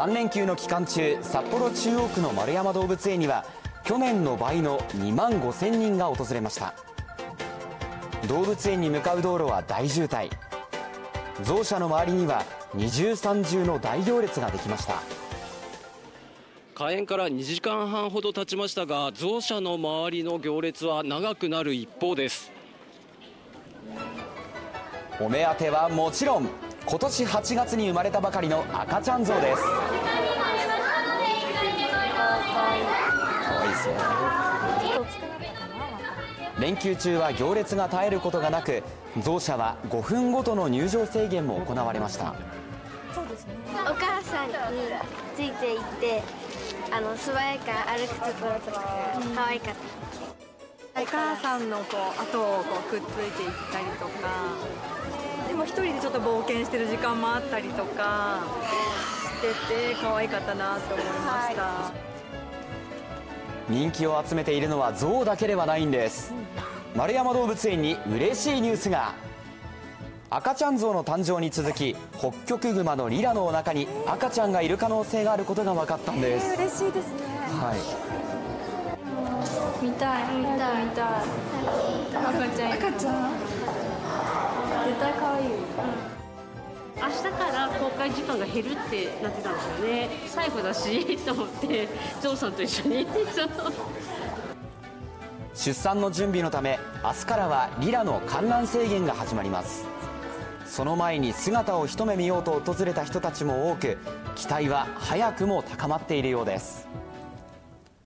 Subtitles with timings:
[0.00, 3.44] 3連休の期間中札幌中央区の丸山動物園には
[3.84, 6.72] 去年の倍の2万5000人が訪れました。
[8.26, 10.30] 動物園に向かう道路は大渋滞。
[11.42, 15.02] ゾウ舎の周りには二重三重の大行列ができました。
[16.74, 22.50] 開園から2時間半ほど経ちましたがゾウ舎の周りの行列は長くなる一方です。
[25.20, 26.48] お目当てはもちろん
[26.86, 29.62] 今年8月に生まれたばかりの赤ちゃんゾウです
[36.60, 38.82] 連休中は行列が絶えることがなく
[39.22, 42.34] ゾウ舎は5分ごとの入場制限も行われました。
[43.10, 44.54] お母さんに
[45.34, 46.22] ついていって
[46.92, 48.82] あの素早く歩くところとかが
[49.34, 49.74] 可愛かっ
[50.94, 51.02] た。
[51.02, 51.84] お母さんのこ
[52.18, 54.10] う後をこうくっついていったりとか
[55.50, 58.44] でも一人でちょっと冒険してる時間もあったりとか
[59.42, 61.92] してて可愛かったなと思いました、は
[63.68, 66.32] い、人気を集めているのは象だけではないんです。
[66.94, 69.12] 丸山動物園に嬉しいニュースが。
[70.30, 77.22] 赤ちゃん象の誕生に続きホッキョクグマのリラのお腹に赤ちゃんがいる可能性があることが分かったんです、えー、嬉しいですね。
[77.48, 77.78] はい。
[79.84, 81.06] 見たい見たい見たい。
[82.14, 82.72] 赤ちゃん。
[82.72, 83.49] 赤ちゃん
[86.96, 90.08] 明日から公開時間が減るってなってたんですよね。
[90.26, 91.88] 最後だしと思って
[92.20, 93.06] ジョーさんと一緒に。
[95.54, 99.86] 出産の準備のため明日からはリラの観覧制限が始まります。
[100.66, 103.98] その前に姿を一目見ようと訪れた人たちも多く
[104.36, 106.86] 期待は早くも高まっているようです。